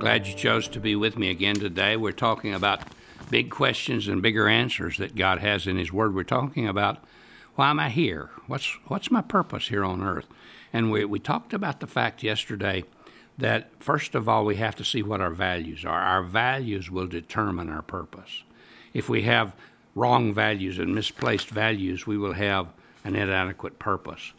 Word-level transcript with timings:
glad 0.00 0.26
you 0.26 0.34
chose 0.34 0.66
to 0.66 0.80
be 0.80 0.96
with 0.96 1.18
me 1.18 1.28
again 1.28 1.56
today. 1.56 1.94
We're 1.94 2.12
talking 2.12 2.54
about 2.54 2.80
big 3.28 3.50
questions 3.50 4.08
and 4.08 4.22
bigger 4.22 4.48
answers 4.48 4.96
that 4.96 5.14
God 5.14 5.40
has 5.40 5.66
in 5.66 5.76
His 5.76 5.92
Word. 5.92 6.14
We're 6.14 6.24
talking 6.24 6.66
about 6.66 7.04
why 7.54 7.68
am 7.68 7.78
I 7.78 7.90
here? 7.90 8.30
What's 8.46 8.78
what's 8.86 9.10
my 9.10 9.20
purpose 9.20 9.68
here 9.68 9.84
on 9.84 10.02
earth? 10.02 10.24
And 10.72 10.90
we 10.90 11.04
we 11.04 11.18
talked 11.18 11.52
about 11.52 11.80
the 11.80 11.86
fact 11.86 12.22
yesterday 12.22 12.84
that 13.36 13.68
first 13.78 14.14
of 14.14 14.26
all 14.26 14.46
we 14.46 14.56
have 14.56 14.74
to 14.76 14.84
see 14.86 15.02
what 15.02 15.20
our 15.20 15.32
values 15.32 15.84
are. 15.84 16.00
Our 16.00 16.22
values 16.22 16.90
will 16.90 17.06
determine 17.06 17.68
our 17.68 17.82
purpose. 17.82 18.42
If 18.94 19.10
we 19.10 19.22
have 19.24 19.54
wrong 19.94 20.32
values 20.32 20.78
and 20.78 20.94
misplaced 20.94 21.50
values, 21.50 22.06
we 22.06 22.16
will 22.16 22.32
have 22.32 22.68
an 23.04 23.16
inadequate 23.16 23.78
purpose. 23.78 24.32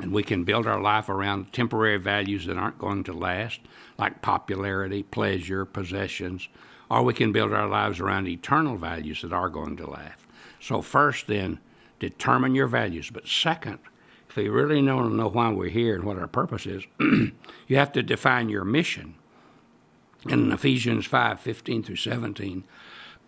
And 0.00 0.12
we 0.12 0.22
can 0.22 0.44
build 0.44 0.66
our 0.66 0.80
life 0.80 1.08
around 1.08 1.52
temporary 1.52 1.98
values 1.98 2.46
that 2.46 2.58
aren't 2.58 2.78
going 2.78 3.04
to 3.04 3.12
last, 3.12 3.60
like 3.98 4.20
popularity, 4.20 5.02
pleasure, 5.02 5.64
possessions, 5.64 6.48
or 6.90 7.02
we 7.02 7.14
can 7.14 7.32
build 7.32 7.52
our 7.52 7.68
lives 7.68 7.98
around 7.98 8.28
eternal 8.28 8.76
values 8.76 9.22
that 9.22 9.32
are 9.32 9.48
going 9.48 9.76
to 9.78 9.90
last. 9.90 10.20
So, 10.60 10.82
first, 10.82 11.26
then, 11.26 11.60
determine 11.98 12.54
your 12.54 12.66
values. 12.66 13.10
But 13.10 13.26
second, 13.26 13.78
if 14.28 14.36
you 14.36 14.52
really 14.52 14.82
want 14.82 15.10
to 15.10 15.16
know 15.16 15.28
why 15.28 15.50
we're 15.50 15.70
here 15.70 15.94
and 15.94 16.04
what 16.04 16.18
our 16.18 16.26
purpose 16.26 16.66
is, 16.66 16.84
you 17.00 17.76
have 17.76 17.92
to 17.92 18.02
define 18.02 18.48
your 18.48 18.64
mission. 18.64 19.14
In 20.28 20.50
Ephesians 20.50 21.06
5 21.06 21.40
15 21.40 21.82
through 21.84 21.96
17, 21.96 22.64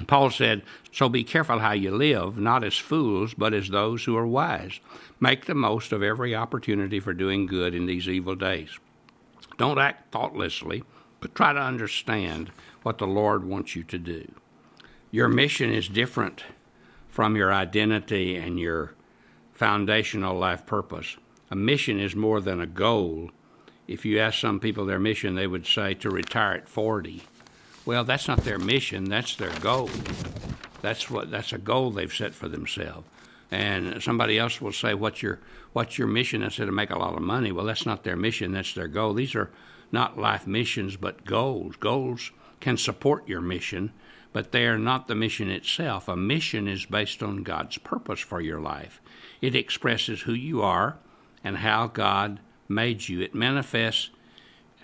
Paul 0.07 0.31
said, 0.31 0.63
So 0.93 1.09
be 1.09 1.25
careful 1.25 1.59
how 1.59 1.73
you 1.73 1.91
live, 1.91 2.39
not 2.39 2.65
as 2.65 2.77
fools, 2.77 3.35
but 3.35 3.53
as 3.53 3.69
those 3.69 4.05
who 4.05 4.17
are 4.17 4.27
wise. 4.27 4.81
Make 5.21 5.47
the 5.47 5.55
most 5.55 5.93
of 5.93 6.03
every 6.03 6.35
opportunity 6.35 7.01
for 7.01 7.13
doing 7.13 7.47
good 7.47 7.75
in 7.75 7.87
these 7.87 8.09
evil 8.09 8.35
days. 8.35 8.79
Don't 9.57 9.79
act 9.79 10.13
thoughtlessly, 10.13 10.85
but 11.21 11.35
try 11.35 11.53
to 11.53 11.61
understand 11.61 12.53
what 12.83 12.99
the 12.99 13.07
Lord 13.07 13.45
wants 13.45 13.75
you 13.75 13.83
to 13.85 13.99
do. 13.99 14.33
Your 15.11 15.29
mission 15.29 15.73
is 15.73 15.89
different 15.89 16.45
from 17.09 17.35
your 17.35 17.53
identity 17.53 18.37
and 18.37 18.61
your 18.61 18.95
foundational 19.53 20.39
life 20.39 20.65
purpose. 20.65 21.17
A 21.51 21.57
mission 21.57 21.99
is 21.99 22.15
more 22.15 22.41
than 22.41 22.61
a 22.61 22.67
goal. 22.67 23.31
If 23.89 24.05
you 24.05 24.21
ask 24.21 24.39
some 24.39 24.61
people 24.61 24.87
their 24.87 24.99
mission, 25.01 25.35
they 25.35 25.47
would 25.47 25.67
say 25.67 25.95
to 25.95 26.11
retire 26.11 26.53
at 26.53 26.69
40. 26.69 27.23
Well, 27.89 28.05
that's 28.05 28.29
not 28.29 28.45
their 28.45 28.59
mission, 28.59 29.05
that's 29.05 29.35
their 29.37 29.59
goal. 29.61 29.89
That's 30.83 31.11
what 31.11 31.31
that's 31.31 31.55
a 31.55 31.59
goal 31.59 31.91
they've 31.91 32.13
set 32.13 32.35
for 32.35 32.47
themselves. 32.47 33.09
And 33.51 34.03
somebody 34.03 34.39
else 34.39 34.61
will 34.61 34.73
say, 34.73 34.93
"What's 34.93 35.23
your 35.23 35.39
what's 35.73 35.97
your 35.97 36.07
mission?" 36.07 36.43
I 36.43 36.51
said, 36.51 36.67
"To 36.67 36.73
make 36.73 36.91
a 36.91 36.99
lot 36.99 37.15
of 37.15 37.23
money." 37.23 37.51
Well, 37.51 37.65
that's 37.65 37.87
not 37.87 38.05
their 38.05 38.15
mission; 38.15 38.53
that's 38.53 38.75
their 38.75 38.89
goal. 38.89 39.15
These 39.15 39.35
are 39.35 39.51
not 39.91 40.19
life 40.19 40.47
missions, 40.47 40.97
but 40.97 41.25
goals. 41.25 41.77
Goals 41.77 42.31
can 42.61 42.77
support 42.77 43.27
your 43.27 43.41
mission, 43.41 43.95
but 44.35 44.53
they 44.53 44.67
are 44.67 44.79
not 44.79 45.09
the 45.09 45.15
mission 45.15 45.49
itself. 45.49 46.09
A 46.09 46.15
mission 46.15 46.69
is 46.69 46.85
based 46.85 47.23
on 47.23 47.43
God's 47.43 47.79
purpose 47.79 48.21
for 48.21 48.43
your 48.43 48.61
life. 48.61 49.01
It 49.41 49.55
expresses 49.55 50.21
who 50.21 50.35
you 50.35 50.61
are 50.61 50.99
and 51.43 51.57
how 51.57 51.87
God 51.87 52.41
made 52.69 53.09
you. 53.09 53.23
It 53.23 53.35
manifests 53.35 54.11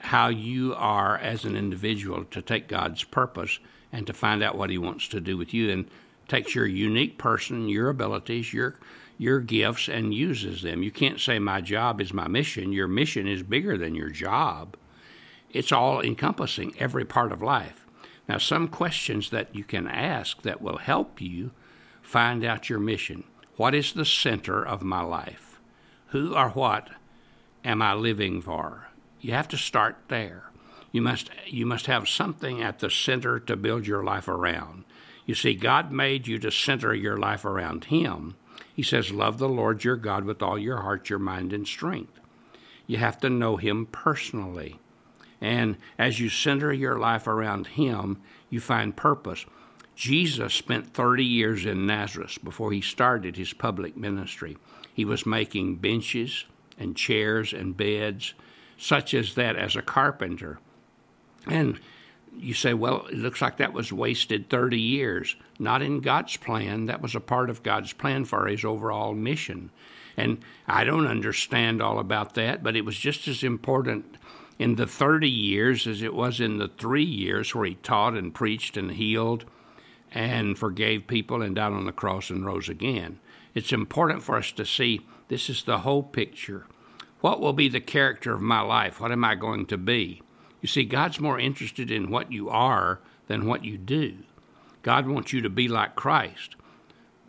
how 0.05 0.29
you 0.29 0.75
are 0.77 1.17
as 1.17 1.45
an 1.45 1.57
individual 1.57 2.25
to 2.25 2.43
take 2.43 2.69
God's 2.69 3.05
purpose 3.05 3.59
and 3.93 4.07
to 4.07 4.13
find 4.13 4.43
out 4.43 4.57
what 4.57 4.71
He 4.71 4.79
wants 4.79 5.09
to 5.09 5.21
do 5.21 5.37
with 5.37 5.55
you, 5.55 5.71
and 5.71 5.89
takes 6.29 6.55
your 6.55 6.67
unique 6.67 7.19
person, 7.19 7.69
your 7.69 7.89
abilities, 7.89 8.53
your 8.53 8.77
your 9.17 9.39
gifts, 9.41 9.89
and 9.89 10.13
uses 10.13 10.63
them. 10.63 10.83
You 10.83 10.91
can't 10.91 11.21
say 11.21 11.39
my 11.39 11.61
job 11.61 12.01
is 12.01 12.13
my 12.13 12.27
mission. 12.27 12.73
Your 12.73 12.89
mission 12.89 13.29
is 13.29 13.45
bigger 13.45 13.79
than 13.79 13.95
your 13.95 14.11
job. 14.11 14.77
It's 15.51 15.71
all 15.71 16.01
encompassing 16.01 16.75
every 16.81 17.05
part 17.05 17.31
of 17.31 17.41
life. 17.41 17.87
Now, 18.29 18.39
some 18.39 18.67
questions 18.67 19.31
that 19.31 19.55
you 19.55 19.63
can 19.63 19.87
ask 19.87 20.43
that 20.43 20.61
will 20.61 20.79
help 20.79 21.21
you 21.21 21.53
find 22.03 22.45
out 22.45 22.69
your 22.69 22.81
mission. 22.81 23.23
What 23.57 23.75
is 23.75 23.93
the 23.93 24.05
center 24.05 24.67
of 24.67 24.83
my 24.83 25.03
life? 25.03 25.61
Who 26.09 26.35
or 26.35 26.49
what 26.51 26.91
am 27.65 27.83
I 27.83 27.95
living 27.95 28.43
for? 28.43 28.89
You 29.25 29.33
have 29.33 29.49
to 29.49 29.57
start 29.57 29.97
there. 30.09 30.51
You 30.93 31.01
must, 31.01 31.31
you 31.47 31.65
must 31.65 31.87
have 31.87 32.11
something 32.11 32.61
at 32.61 32.81
the 32.81 32.91
center 32.91 33.41
to 33.41 33.57
build 33.57 33.87
your 33.87 34.05
life 34.05 34.29
around. 34.29 34.85
You 35.25 35.35
see, 35.35 35.55
God 35.55 35.91
made 35.91 36.27
you 36.27 36.39
to 36.41 36.51
center 36.51 36.95
your 36.95 37.17
life 37.17 37.47
around 37.47 37.85
Him. 37.85 38.35
He 38.77 38.83
says, 38.83 39.11
Love 39.11 39.39
the 39.39 39.49
Lord 39.49 39.83
your 39.83 39.97
God 39.97 40.27
with 40.27 40.43
all 40.43 40.59
your 40.59 40.83
heart, 40.83 41.09
your 41.09 41.19
mind, 41.19 41.55
and 41.55 41.67
strength. 41.67 42.21
You 42.87 42.99
have 42.99 43.19
to 43.21 43.31
know 43.31 43.57
Him 43.57 43.87
personally. 43.87 44.79
And 45.41 45.79
as 45.99 46.21
you 46.21 46.29
center 46.29 46.71
your 46.71 46.99
life 46.99 47.27
around 47.27 47.69
Him, 47.69 48.21
you 48.51 48.61
find 48.61 48.95
purpose. 48.95 49.47
Jesus 49.97 50.53
spent 50.53 50.93
30 50.93 51.25
years 51.25 51.65
in 51.65 51.87
Nazareth 51.87 52.45
before 52.45 52.73
he 52.73 52.83
started 52.83 53.37
his 53.37 53.55
public 53.55 53.97
ministry. 53.97 54.59
He 54.93 55.07
was 55.07 55.25
making 55.25 55.77
benches 55.77 56.45
and 56.79 56.95
chairs 56.95 57.55
and 57.55 57.75
beds 57.75 58.35
such 58.77 59.15
as 59.15 59.35
that 59.35 59.57
as 59.57 59.77
a 59.77 59.83
carpenter. 59.83 60.59
And 61.47 61.79
you 62.37 62.55
say, 62.55 62.75
well, 62.75 63.07
it 63.07 63.19
looks 63.19 63.41
like 63.41 63.59
that 63.59 63.73
was 63.73 63.93
wasted 63.93 64.49
30 64.49 64.81
years. 64.81 65.37
Not 65.59 65.83
in 65.83 66.01
God's 66.01 66.37
plan. 66.37 66.87
That 66.87 67.03
was 67.03 67.15
a 67.15 67.21
part 67.21 67.51
of 67.51 67.63
God's 67.63 67.93
plan 67.93 68.25
for 68.25 68.47
his 68.47 68.65
overall 68.65 69.15
mission. 69.15 69.71
And 70.17 70.39
I 70.67 70.85
don't 70.85 71.07
understand 71.07 71.83
all 71.83 71.99
about 71.99 72.35
that, 72.35 72.63
but 72.63 72.77
it 72.77 72.85
was 72.85 72.97
just 72.97 73.27
as 73.29 73.43
important 73.43 74.17
in 74.59 74.77
the 74.77 74.87
30 74.87 75.29
years 75.29 75.87
as 75.87 76.03
it 76.03 76.15
was 76.15 76.41
in 76.41 76.59
the 76.59 76.69
three 76.69 77.05
years 77.05 77.55
where 77.55 77.67
he 77.67 77.75
taught 77.77 78.15
and 78.15 78.35
preached 78.35 78.77
and 78.77 78.93
healed 78.93 79.45
and 80.13 80.57
forgave 80.57 81.09
people 81.09 81.43
and 81.43 81.57
died 81.57 81.73
on 81.73 81.87
the 81.87 81.93
cross 81.93 82.31
and 82.31 82.47
rose 82.47 82.69
again. 82.69 83.19
It's 83.55 83.73
important 83.73 84.23
for 84.23 84.37
us 84.37 84.53
to 84.53 84.65
see 84.65 85.01
this 85.29 85.51
is 85.51 85.65
the 85.65 85.79
whole 85.79 86.03
picture. 86.03 86.67
What 87.25 87.41
will 87.41 87.55
be 87.55 87.69
the 87.71 87.81
character 87.81 88.35
of 88.35 88.43
my 88.43 88.61
life? 88.61 89.01
What 89.01 89.11
am 89.11 89.25
I 89.25 89.35
going 89.35 89.65
to 89.69 89.79
be? 89.79 90.21
You 90.61 90.69
see, 90.69 90.85
God's 90.85 91.19
more 91.19 91.41
interested 91.41 91.91
in 91.91 92.11
what 92.11 92.31
you 92.31 92.51
are 92.51 93.01
than 93.29 93.47
what 93.47 93.65
you 93.65 93.79
do. 93.79 94.17
God 94.83 95.09
wants 95.09 95.33
you 95.33 95.41
to 95.41 95.49
be 95.49 95.67
like 95.67 95.95
Christ. 95.95 96.55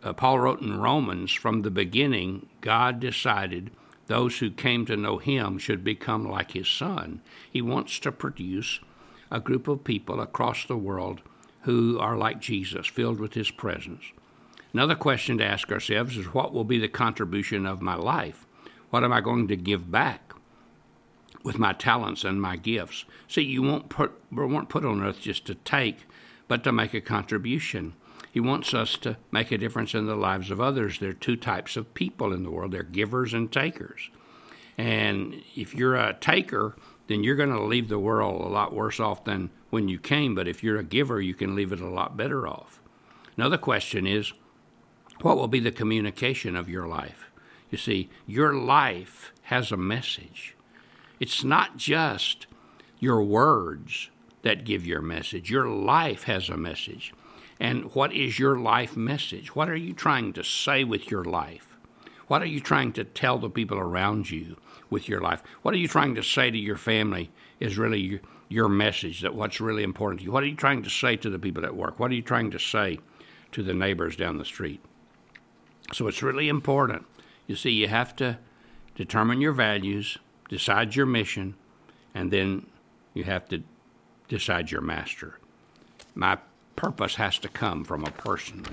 Uh, 0.02 0.12
Paul 0.12 0.40
wrote 0.40 0.60
in 0.60 0.78
Romans 0.78 1.32
from 1.32 1.62
the 1.62 1.70
beginning, 1.70 2.46
God 2.60 3.00
decided 3.00 3.70
those 4.06 4.38
who 4.38 4.50
came 4.50 4.84
to 4.84 4.98
know 4.98 5.16
him 5.16 5.56
should 5.56 5.82
become 5.82 6.30
like 6.30 6.50
his 6.50 6.68
son. 6.68 7.22
He 7.50 7.62
wants 7.62 7.98
to 8.00 8.12
produce 8.12 8.80
a 9.30 9.40
group 9.40 9.66
of 9.66 9.82
people 9.82 10.20
across 10.20 10.66
the 10.66 10.76
world 10.76 11.22
who 11.62 11.98
are 11.98 12.18
like 12.18 12.38
Jesus, 12.38 12.86
filled 12.86 13.18
with 13.18 13.32
his 13.32 13.50
presence. 13.50 14.04
Another 14.74 14.94
question 14.94 15.38
to 15.38 15.46
ask 15.46 15.72
ourselves 15.72 16.18
is 16.18 16.34
what 16.34 16.52
will 16.52 16.64
be 16.64 16.78
the 16.78 16.86
contribution 16.86 17.64
of 17.64 17.80
my 17.80 17.94
life? 17.94 18.45
What 18.90 19.04
am 19.04 19.12
I 19.12 19.20
going 19.20 19.48
to 19.48 19.56
give 19.56 19.90
back 19.90 20.32
with 21.42 21.58
my 21.58 21.72
talents 21.72 22.24
and 22.24 22.40
my 22.40 22.56
gifts? 22.56 23.04
See, 23.28 23.42
you 23.42 23.62
won't 23.62 23.88
put, 23.88 24.12
weren't 24.30 24.68
put 24.68 24.84
on 24.84 25.02
earth 25.02 25.20
just 25.20 25.46
to 25.46 25.54
take, 25.54 26.06
but 26.48 26.64
to 26.64 26.72
make 26.72 26.94
a 26.94 27.00
contribution. 27.00 27.94
He 28.30 28.40
wants 28.40 28.74
us 28.74 28.96
to 28.98 29.16
make 29.30 29.50
a 29.50 29.58
difference 29.58 29.94
in 29.94 30.06
the 30.06 30.14
lives 30.14 30.50
of 30.50 30.60
others. 30.60 30.98
There 30.98 31.10
are 31.10 31.14
two 31.14 31.36
types 31.36 31.76
of 31.76 31.94
people 31.94 32.32
in 32.32 32.42
the 32.42 32.50
world 32.50 32.72
they're 32.72 32.82
givers 32.82 33.32
and 33.32 33.50
takers. 33.50 34.10
And 34.78 35.42
if 35.54 35.74
you're 35.74 35.96
a 35.96 36.14
taker, 36.14 36.76
then 37.06 37.24
you're 37.24 37.36
going 37.36 37.52
to 37.52 37.62
leave 37.62 37.88
the 37.88 37.98
world 37.98 38.42
a 38.42 38.48
lot 38.48 38.74
worse 38.74 39.00
off 39.00 39.24
than 39.24 39.50
when 39.70 39.88
you 39.88 39.98
came. 39.98 40.34
But 40.34 40.48
if 40.48 40.62
you're 40.62 40.78
a 40.78 40.84
giver, 40.84 41.20
you 41.20 41.34
can 41.34 41.54
leave 41.54 41.72
it 41.72 41.80
a 41.80 41.88
lot 41.88 42.16
better 42.16 42.46
off. 42.46 42.82
Another 43.36 43.58
question 43.58 44.06
is 44.06 44.32
what 45.22 45.36
will 45.36 45.48
be 45.48 45.60
the 45.60 45.70
communication 45.70 46.56
of 46.56 46.68
your 46.68 46.86
life? 46.86 47.30
You 47.70 47.78
see, 47.78 48.08
your 48.26 48.54
life 48.54 49.32
has 49.42 49.72
a 49.72 49.76
message. 49.76 50.54
It's 51.18 51.42
not 51.42 51.76
just 51.76 52.46
your 52.98 53.22
words 53.22 54.10
that 54.42 54.64
give 54.64 54.86
your 54.86 55.02
message, 55.02 55.50
your 55.50 55.68
life 55.68 56.24
has 56.24 56.48
a 56.48 56.56
message. 56.56 57.12
And 57.58 57.94
what 57.94 58.12
is 58.12 58.38
your 58.38 58.58
life 58.58 58.96
message? 58.96 59.56
What 59.56 59.68
are 59.68 59.76
you 59.76 59.92
trying 59.92 60.32
to 60.34 60.44
say 60.44 60.84
with 60.84 61.10
your 61.10 61.24
life? 61.24 61.76
What 62.28 62.42
are 62.42 62.46
you 62.46 62.60
trying 62.60 62.92
to 62.92 63.04
tell 63.04 63.38
the 63.38 63.48
people 63.48 63.78
around 63.78 64.30
you 64.30 64.56
with 64.90 65.08
your 65.08 65.20
life? 65.20 65.42
What 65.62 65.74
are 65.74 65.78
you 65.78 65.88
trying 65.88 66.14
to 66.16 66.22
say 66.22 66.50
to 66.50 66.58
your 66.58 66.76
family 66.76 67.30
is 67.60 67.78
really 67.78 68.20
your 68.48 68.68
message, 68.68 69.22
that 69.22 69.34
what's 69.34 69.60
really 69.60 69.82
important 69.82 70.20
to 70.20 70.26
you? 70.26 70.32
What 70.32 70.42
are 70.42 70.48
you 70.48 70.54
trying 70.54 70.82
to 70.82 70.90
say 70.90 71.16
to 71.16 71.30
the 71.30 71.38
people 71.38 71.64
at 71.64 71.74
work? 71.74 71.98
What 71.98 72.10
are 72.10 72.14
you 72.14 72.22
trying 72.22 72.50
to 72.50 72.58
say 72.58 72.98
to 73.52 73.62
the 73.62 73.74
neighbors 73.74 74.16
down 74.16 74.38
the 74.38 74.44
street? 74.44 74.80
So 75.92 76.06
it's 76.08 76.22
really 76.22 76.48
important 76.48 77.06
you 77.46 77.56
see, 77.56 77.70
you 77.70 77.88
have 77.88 78.16
to 78.16 78.38
determine 78.94 79.40
your 79.40 79.52
values, 79.52 80.18
decide 80.48 80.94
your 80.94 81.06
mission, 81.06 81.54
and 82.14 82.30
then 82.30 82.66
you 83.14 83.24
have 83.24 83.48
to 83.48 83.62
decide 84.28 84.70
your 84.70 84.80
master. 84.80 85.38
My 86.14 86.38
purpose 86.74 87.16
has 87.16 87.38
to 87.38 87.48
come 87.48 87.84
from 87.84 88.04
a 88.04 88.10
person, 88.10 88.64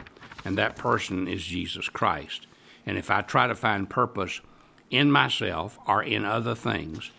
and 0.44 0.58
that 0.58 0.76
person 0.76 1.28
is 1.28 1.44
Jesus 1.44 1.90
Christ. 1.90 2.48
And 2.86 2.98
if 2.98 3.10
I 3.12 3.22
try 3.22 3.48
to 3.48 3.56
find 3.56 3.90
purpose 3.90 4.42
in 4.90 5.12
myself 5.12 5.80
or 5.88 6.04
in 6.04 6.26
other 6.26 6.56
things, 6.56 7.12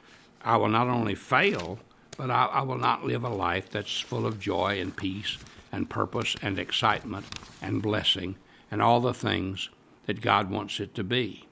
I 0.42 0.56
will 0.56 0.68
not 0.68 0.88
only 0.88 1.14
fail, 1.14 1.78
but 2.16 2.30
I, 2.30 2.46
I 2.46 2.62
will 2.62 2.78
not 2.78 3.04
live 3.04 3.24
a 3.24 3.28
life 3.28 3.70
that's 3.70 4.00
full 4.00 4.26
of 4.26 4.38
joy 4.38 4.80
and 4.80 4.94
peace 4.94 5.38
and 5.72 5.90
purpose 5.90 6.36
and 6.42 6.58
excitement 6.58 7.26
and 7.60 7.82
blessing 7.82 8.36
and 8.70 8.80
all 8.82 9.00
the 9.00 9.14
things 9.14 9.70
that 10.06 10.20
God 10.20 10.50
wants 10.50 10.80
it 10.80 10.94
to 10.94 11.04
be. 11.04 11.46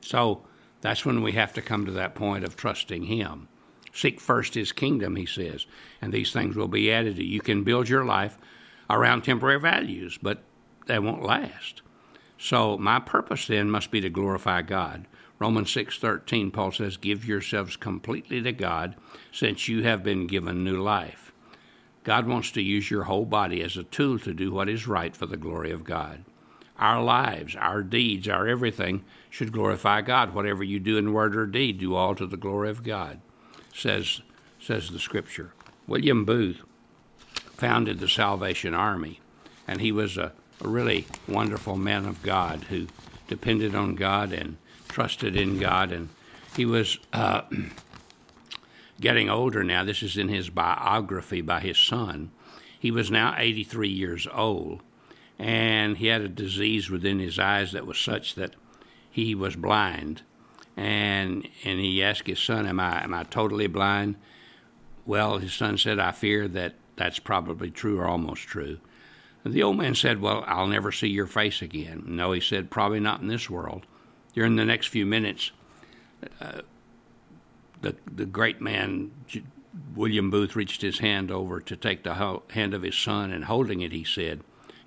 So 0.00 0.42
that's 0.80 1.04
when 1.04 1.22
we 1.22 1.32
have 1.32 1.52
to 1.54 1.62
come 1.62 1.86
to 1.86 1.92
that 1.92 2.14
point 2.14 2.44
of 2.44 2.56
trusting 2.56 3.04
Him. 3.04 3.48
Seek 3.92 4.20
first 4.20 4.54
His 4.54 4.72
kingdom, 4.72 5.16
He 5.16 5.26
says, 5.26 5.66
and 6.02 6.12
these 6.12 6.32
things 6.32 6.56
will 6.56 6.68
be 6.68 6.92
added 6.92 7.16
to 7.16 7.24
you. 7.24 7.34
You 7.34 7.40
can 7.40 7.64
build 7.64 7.88
your 7.88 8.04
life 8.04 8.38
around 8.90 9.22
temporary 9.22 9.60
values, 9.60 10.18
but 10.20 10.42
they 10.86 10.98
won't 10.98 11.22
last. 11.22 11.82
So 12.38 12.76
my 12.76 13.00
purpose 13.00 13.46
then 13.46 13.70
must 13.70 13.90
be 13.90 14.00
to 14.00 14.10
glorify 14.10 14.62
God. 14.62 15.06
Romans 15.38 15.70
6:13 15.70 16.52
Paul 16.52 16.72
says 16.72 16.96
give 16.96 17.24
yourselves 17.24 17.76
completely 17.76 18.42
to 18.42 18.52
God 18.52 18.96
since 19.32 19.68
you 19.68 19.82
have 19.82 20.02
been 20.02 20.26
given 20.26 20.62
new 20.62 20.80
life. 20.80 21.32
God 22.02 22.26
wants 22.26 22.50
to 22.52 22.62
use 22.62 22.90
your 22.90 23.04
whole 23.04 23.24
body 23.24 23.62
as 23.62 23.76
a 23.76 23.84
tool 23.84 24.18
to 24.20 24.34
do 24.34 24.52
what 24.52 24.68
is 24.68 24.86
right 24.86 25.16
for 25.16 25.26
the 25.26 25.38
glory 25.38 25.70
of 25.70 25.84
God. 25.84 26.24
Our 26.78 27.02
lives, 27.02 27.54
our 27.56 27.82
deeds, 27.82 28.28
our 28.28 28.48
everything 28.48 29.04
should 29.30 29.52
glorify 29.52 30.00
God. 30.00 30.34
Whatever 30.34 30.64
you 30.64 30.80
do 30.80 30.98
in 30.98 31.12
word 31.12 31.36
or 31.36 31.46
deed, 31.46 31.78
do 31.78 31.94
all 31.94 32.14
to 32.16 32.26
the 32.26 32.36
glory 32.36 32.70
of 32.70 32.82
God, 32.82 33.20
says 33.72 34.22
says 34.60 34.90
the 34.90 34.98
scripture. 34.98 35.52
William 35.86 36.24
Booth 36.24 36.62
founded 37.52 37.98
the 37.98 38.08
Salvation 38.08 38.74
Army, 38.74 39.20
and 39.68 39.80
he 39.80 39.92
was 39.92 40.16
a, 40.16 40.32
a 40.60 40.68
really 40.68 41.06
wonderful 41.28 41.76
man 41.76 42.06
of 42.06 42.22
God 42.22 42.64
who 42.64 42.86
depended 43.28 43.74
on 43.74 43.94
God 43.94 44.32
and 44.32 44.56
trusted 44.88 45.36
in 45.36 45.58
God. 45.58 45.92
And 45.92 46.08
he 46.56 46.64
was 46.64 46.98
uh, 47.12 47.42
getting 49.00 49.28
older 49.28 49.62
now. 49.62 49.84
This 49.84 50.02
is 50.02 50.16
in 50.16 50.28
his 50.28 50.50
biography 50.50 51.40
by 51.40 51.60
his 51.60 51.78
son. 51.78 52.30
He 52.78 52.90
was 52.90 53.10
now 53.10 53.34
83 53.36 53.88
years 53.88 54.26
old, 54.32 54.82
and 55.38 55.98
he 55.98 56.06
had 56.06 56.22
a 56.22 56.28
disease 56.28 56.90
within 56.90 57.18
his 57.18 57.38
eyes 57.38 57.72
that 57.72 57.86
was 57.86 57.98
such 57.98 58.34
that 58.34 58.54
he 59.10 59.34
was 59.34 59.56
blind. 59.56 60.22
And 60.76 61.48
and 61.64 61.78
he 61.78 62.02
asked 62.02 62.26
his 62.26 62.40
son, 62.40 62.66
"Am 62.66 62.80
I 62.80 63.02
am 63.02 63.14
I 63.14 63.24
totally 63.24 63.66
blind?" 63.68 64.16
Well, 65.06 65.38
his 65.38 65.52
son 65.52 65.78
said, 65.78 65.98
"I 65.98 66.12
fear 66.12 66.48
that 66.48 66.74
that's 66.96 67.18
probably 67.18 67.70
true 67.70 67.98
or 67.98 68.06
almost 68.06 68.42
true." 68.42 68.78
And 69.44 69.54
the 69.54 69.62
old 69.62 69.76
man 69.76 69.94
said, 69.94 70.20
"Well, 70.20 70.44
I'll 70.46 70.66
never 70.66 70.90
see 70.90 71.08
your 71.08 71.26
face 71.26 71.62
again." 71.62 72.02
No, 72.06 72.32
he 72.32 72.40
said, 72.40 72.70
"Probably 72.70 73.00
not 73.00 73.20
in 73.20 73.28
this 73.28 73.48
world." 73.48 73.86
During 74.34 74.56
the 74.56 74.64
next 74.64 74.88
few 74.88 75.06
minutes, 75.06 75.52
uh, 76.40 76.62
the 77.82 77.94
the 78.12 78.26
great 78.26 78.60
man 78.60 79.12
William 79.94 80.30
Booth 80.30 80.56
reached 80.56 80.82
his 80.82 80.98
hand 80.98 81.30
over 81.30 81.60
to 81.60 81.76
take 81.76 82.02
the 82.02 82.40
hand 82.50 82.74
of 82.74 82.82
his 82.82 82.96
son, 82.96 83.30
and 83.32 83.44
holding 83.44 83.80
it, 83.80 83.92
he 83.92 84.04
said, 84.04 84.42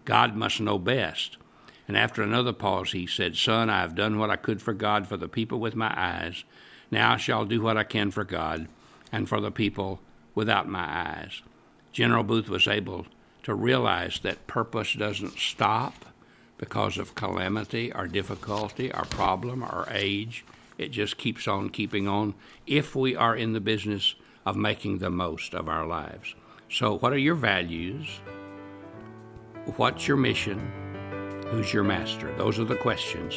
"God 0.08 0.36
must 0.36 0.62
know 0.62 0.80
best." 0.80 1.38
And 1.88 1.96
after 1.96 2.22
another 2.22 2.54
pause, 2.54 2.92
he 2.92 3.08
said, 3.08 3.38
Son, 3.38 3.70
I 3.70 3.80
have 3.80 3.96
done 3.96 4.18
what 4.18 4.30
I 4.30 4.36
could 4.36 4.62
for 4.62 4.74
God 4.74 5.08
for 5.08 5.16
the 5.16 5.30
people 5.30 5.60
with 5.60 5.76
my 5.76 5.94
eyes. 5.96 6.44
Now 6.92 7.14
I 7.14 7.18
shall 7.18 7.46
do 7.46 7.62
what 7.62 7.78
I 7.78 7.84
can 7.84 8.12
for 8.12 8.24
God 8.24 8.68
and 9.12 9.30
for 9.30 9.40
the 9.40 9.52
people 9.52 10.02
without 10.36 10.68
my 10.68 10.86
eyes. 10.86 11.42
General 11.94 12.24
Booth 12.24 12.50
was 12.50 12.68
able 12.68 13.08
to 13.44 13.56
realize 13.56 14.20
that 14.20 14.48
purpose 14.48 14.94
doesn't 14.94 15.40
stop 15.40 16.06
because 16.58 16.98
of 16.98 17.16
calamity 17.16 17.94
or 17.94 18.08
difficulty 18.08 18.92
or 18.94 19.04
problem 19.04 19.64
or 19.64 19.88
age. 19.92 20.44
It 20.78 20.90
just 20.90 21.18
keeps 21.18 21.48
on 21.48 21.70
keeping 21.70 22.08
on 22.08 22.34
if 22.66 22.96
we 22.96 23.16
are 23.16 23.36
in 23.36 23.54
the 23.54 23.62
business 23.62 24.16
of 24.46 24.56
making 24.56 24.98
the 24.98 25.10
most 25.10 25.54
of 25.54 25.70
our 25.70 25.88
lives. 25.88 26.36
So, 26.70 26.98
what 26.98 27.14
are 27.14 27.18
your 27.18 27.36
values? 27.36 28.20
What's 29.76 30.08
your 30.08 30.16
mission? 30.16 30.60
Who's 31.52 31.74
your 31.74 31.84
master? 31.84 32.34
Those 32.38 32.58
are 32.58 32.64
the 32.64 32.78
questions 32.78 33.36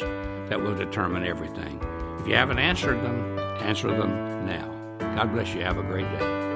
that 0.49 0.59
will 0.59 0.73
determine 0.73 1.25
everything. 1.25 1.79
If 2.19 2.27
you 2.27 2.35
haven't 2.35 2.59
answered 2.59 3.03
them, 3.03 3.37
answer 3.59 3.89
them 3.89 4.45
now. 4.45 4.67
God 5.15 5.33
bless 5.33 5.53
you. 5.53 5.61
Have 5.61 5.77
a 5.77 5.83
great 5.83 6.09
day. 6.17 6.50